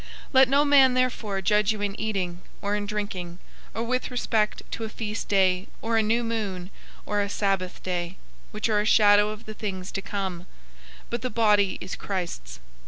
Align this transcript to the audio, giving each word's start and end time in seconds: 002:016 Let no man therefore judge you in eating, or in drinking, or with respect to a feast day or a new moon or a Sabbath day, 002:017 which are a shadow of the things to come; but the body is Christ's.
002:016 0.03 0.07
Let 0.33 0.49
no 0.49 0.65
man 0.65 0.93
therefore 0.95 1.41
judge 1.43 1.71
you 1.71 1.81
in 1.81 1.99
eating, 2.01 2.41
or 2.59 2.75
in 2.75 2.87
drinking, 2.87 3.37
or 3.75 3.83
with 3.83 4.09
respect 4.09 4.63
to 4.71 4.83
a 4.83 4.89
feast 4.89 5.27
day 5.27 5.67
or 5.79 5.95
a 5.95 6.01
new 6.01 6.23
moon 6.23 6.71
or 7.05 7.21
a 7.21 7.29
Sabbath 7.29 7.83
day, 7.83 8.17
002:017 8.47 8.47
which 8.49 8.67
are 8.69 8.81
a 8.81 8.85
shadow 8.87 9.29
of 9.29 9.45
the 9.45 9.53
things 9.53 9.91
to 9.91 10.01
come; 10.01 10.47
but 11.11 11.21
the 11.21 11.29
body 11.29 11.77
is 11.79 11.95
Christ's. 11.95 12.59